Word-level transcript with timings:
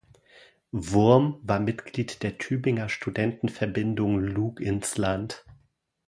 Wurm 0.73 1.37
war 1.43 1.59
Mitglied 1.59 2.23
der 2.23 2.39
Tübinger 2.39 2.89
Studentenverbindung 2.89 4.17
Luginsland. 4.17 5.45